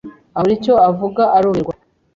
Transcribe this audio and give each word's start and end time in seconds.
abura 0.37 0.53
icyo 0.57 0.73
avugaarumirwa 0.87 1.73